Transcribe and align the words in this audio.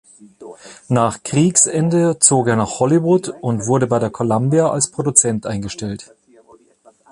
Nach 0.87 1.21
Kriegsende 1.21 2.17
zog 2.17 2.47
er 2.47 2.55
nach 2.55 2.79
Hollywood 2.79 3.29
und 3.29 3.67
wurde 3.67 3.85
bei 3.85 3.99
der 3.99 4.09
Columbia 4.09 4.67
als 4.71 4.89
Produzent 4.89 5.45
eingestellt. 5.45 6.11